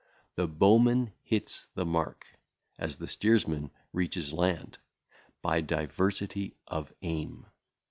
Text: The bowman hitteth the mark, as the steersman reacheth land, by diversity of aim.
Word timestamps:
The 0.33 0.47
bowman 0.47 1.13
hitteth 1.21 1.67
the 1.75 1.85
mark, 1.85 2.25
as 2.79 2.97
the 2.97 3.07
steersman 3.07 3.69
reacheth 3.93 4.31
land, 4.33 4.79
by 5.43 5.61
diversity 5.61 6.55
of 6.65 6.91
aim. 7.03 7.45